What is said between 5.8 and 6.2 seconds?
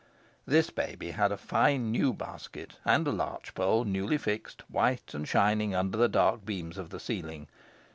the